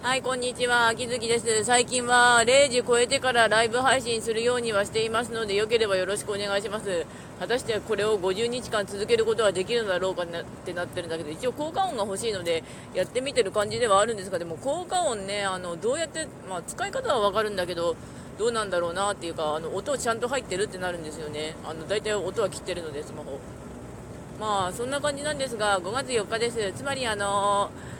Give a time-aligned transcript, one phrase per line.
[0.00, 0.86] はい、こんにちは。
[0.86, 1.64] 秋月です。
[1.64, 7.04] 最近は0時超えてからライブ配信するようにはしていますので、よければよろしくお願いします。
[7.40, 12.62] 果たしてこれを50日間続けることはできるのだろうかなってなってるんだけど、一応効果音が欲しいので、
[12.94, 17.96] やってみてる感じではあるんですが、でも効果音ね、あの、どうやって、まあ、使い方はわかるんだけど、
[18.38, 21.56] どうなんだろうなっていうか、あの、音ちゃんと入ってるってなるんですよね。
[21.64, 23.40] あの、大体音は切ってるので、スマホ。
[24.38, 26.72] まあ、そんな感じなんですが、5月4日です。
[26.72, 27.97] つまり、あのー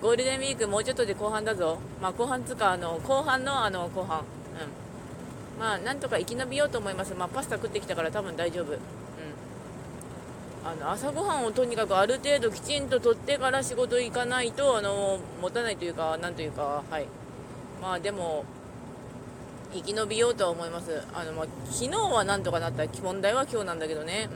[0.00, 1.78] ゴールデンウィークもうちょっとで後半だぞ。
[2.00, 4.20] まあ後半つか、あの、後半のあの、後半。
[4.20, 4.24] うん。
[5.60, 7.14] まあなんとか生き延びようと思います。
[7.14, 8.72] まあパスタ食ってきたから多分大丈夫。
[8.72, 8.78] うん。
[10.64, 17.06] あの、朝ごはんをとにかくある程度きちんととってから仕事行かないと、あの、持たないというか、なんというか、はい。
[17.82, 18.44] まあでも、
[19.72, 21.02] 生き延びようとは思います。
[21.12, 22.86] あの、まあ、昨日はなんとかなった。
[23.02, 24.30] 問題は今日なんだけどね。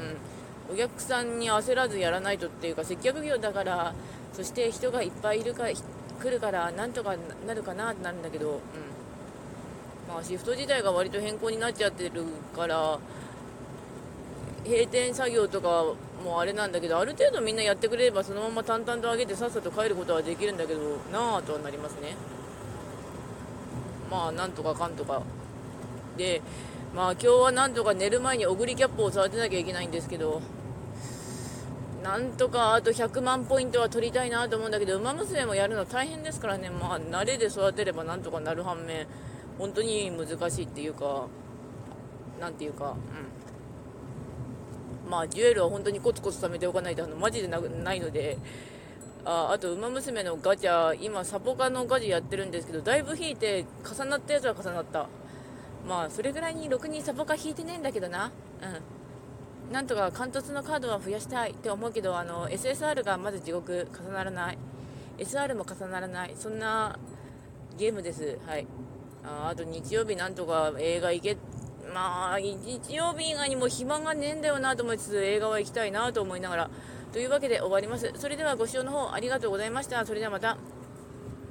[0.69, 0.75] うん。
[0.75, 3.95] お客さんに焦らずやらないとっていうか、接客業だから、
[4.33, 8.59] そして人がいっぱいいるか来るからなんとかなるかなってなるんだけど、うん。
[10.09, 12.25] まあ、シフト自体が割と変更になっちゃってる
[12.55, 12.99] から
[14.65, 15.85] 閉店作業とか
[16.23, 20.81] もあれなんだけどある程度みんなやってくれればそのまま淡々と上げてさっさと帰ることはできるんだけど
[21.11, 22.15] なあとはなりますね。
[24.11, 25.23] まあなんとかかんとか。
[26.17, 26.43] で
[26.95, 30.43] まあ今日はなんとか寝る前にオグリキャップを触ってなきゃいけないんですけど
[32.03, 39.07] なんとかあと100万ポイントは取りたいなと思うんだけど、馬娘もやるの大変ですからね、まあ、慣れで育てればなんとかなる反面、
[39.59, 41.29] 本当に難しいっていうか、
[42.41, 42.97] なんていうか、
[45.05, 45.11] うん。
[45.11, 47.59] まあ、ジュエルは本当にコツコツ貯めておかないと、あの、マジでな
[47.95, 48.37] いので、
[49.25, 55.07] ああと、馬娘のガチャ、今、サポカのガチャやってるんですけど、だいぶ引いて、重なったやつは重なった。
[55.87, 58.33] まあ、それぐらいにろくにサポカ引いてねえんだけどな。
[58.61, 59.02] うん。
[59.73, 64.59] なんとか貫突のカードは増やしたいって思うけどあの SSR がまず地獄重ならない。
[65.17, 66.35] SR も重ならない。
[66.37, 66.99] そんな
[67.79, 68.39] ゲームです。
[68.47, 68.67] はい。
[69.25, 71.39] ああと日曜日なんとか映画行け。
[71.93, 76.71] まあ日曜日以外にも暇がねえんだよなと思いつつ映画は行きたいなと思いながら。
[77.11, 78.13] というわけで終わります。
[78.17, 80.05] それではご視聴の方ありがとうございました。
[80.05, 80.59] それではまた。